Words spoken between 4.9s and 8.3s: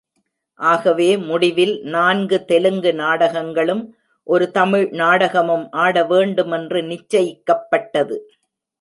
நாடகமும் ஆடவேண்டுமென்று நிச்சயிக்கப்பட்டது.